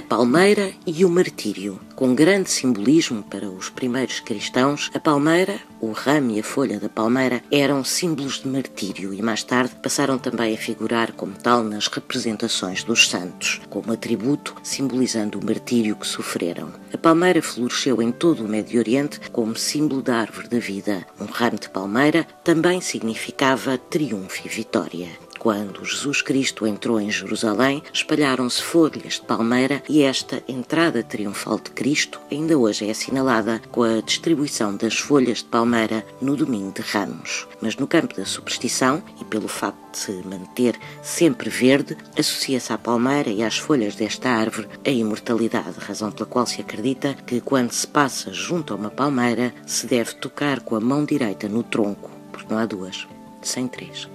palmeira 0.00 0.72
e 0.86 1.04
o 1.04 1.08
martírio. 1.08 1.78
Com 1.94 2.14
grande 2.14 2.50
simbolismo 2.50 3.22
para 3.22 3.48
os 3.48 3.70
primeiros 3.70 4.18
cristãos, 4.18 4.90
a 4.92 4.98
palmeira, 4.98 5.60
o 5.80 5.92
ramo 5.92 6.32
e 6.32 6.40
a 6.40 6.42
folha 6.42 6.80
da 6.80 6.88
palmeira 6.88 7.42
eram 7.50 7.84
símbolos 7.84 8.40
de 8.40 8.48
martírio 8.48 9.14
e 9.14 9.22
mais 9.22 9.44
tarde 9.44 9.76
passaram 9.82 10.18
também 10.18 10.54
a 10.54 10.58
figurar 10.58 11.12
como 11.12 11.34
tal 11.34 11.62
nas 11.62 11.86
representações 11.86 12.82
dos 12.82 13.08
santos, 13.08 13.60
como 13.70 13.92
atributo 13.92 14.56
simbolizando 14.62 15.38
o 15.38 15.44
martírio 15.44 15.94
que 15.96 16.06
sofreram. 16.06 16.72
A 16.92 16.98
palmeira 16.98 17.40
floresceu 17.40 18.02
em 18.02 18.10
todo 18.10 18.44
o 18.44 18.48
Médio 18.48 18.80
Oriente 18.80 19.20
como 19.30 19.56
símbolo 19.56 20.02
da 20.02 20.16
árvore 20.16 20.48
da 20.48 20.58
vida. 20.58 21.06
Um 21.20 21.26
ramo 21.26 21.58
de 21.58 21.68
palmeira 21.68 22.26
também 22.42 22.80
significava 22.80 23.78
triunfo 23.78 24.42
e 24.44 24.48
vitória. 24.48 25.08
Quando 25.44 25.84
Jesus 25.84 26.22
Cristo 26.22 26.66
entrou 26.66 26.98
em 26.98 27.10
Jerusalém, 27.10 27.82
espalharam-se 27.92 28.62
folhas 28.62 29.16
de 29.16 29.20
palmeira 29.20 29.82
e 29.86 30.00
esta 30.00 30.42
entrada 30.48 31.02
triunfal 31.02 31.58
de 31.58 31.70
Cristo 31.70 32.18
ainda 32.32 32.56
hoje 32.56 32.86
é 32.86 32.90
assinalada 32.90 33.60
com 33.70 33.82
a 33.82 34.00
distribuição 34.00 34.74
das 34.74 34.98
folhas 34.98 35.40
de 35.40 35.44
palmeira 35.44 36.02
no 36.18 36.34
domingo 36.34 36.72
de 36.72 36.80
Ramos. 36.80 37.46
Mas 37.60 37.76
no 37.76 37.86
campo 37.86 38.16
da 38.16 38.24
superstição, 38.24 39.02
e 39.20 39.24
pelo 39.26 39.46
facto 39.46 39.92
de 39.92 39.98
se 39.98 40.12
manter 40.26 40.80
sempre 41.02 41.50
verde, 41.50 41.94
associa-se 42.18 42.72
à 42.72 42.78
palmeira 42.78 43.28
e 43.28 43.42
às 43.42 43.58
folhas 43.58 43.94
desta 43.94 44.30
árvore 44.30 44.68
a 44.82 44.88
imortalidade, 44.88 45.78
razão 45.78 46.10
pela 46.10 46.26
qual 46.26 46.46
se 46.46 46.62
acredita 46.62 47.12
que 47.12 47.42
quando 47.42 47.70
se 47.70 47.86
passa 47.86 48.32
junto 48.32 48.72
a 48.72 48.76
uma 48.76 48.90
palmeira 48.90 49.54
se 49.66 49.86
deve 49.86 50.14
tocar 50.14 50.60
com 50.60 50.74
a 50.74 50.80
mão 50.80 51.04
direita 51.04 51.50
no 51.50 51.62
tronco, 51.62 52.10
porque 52.32 52.50
não 52.50 52.58
há 52.58 52.64
duas, 52.64 53.06
sem 53.42 53.68
três. 53.68 54.08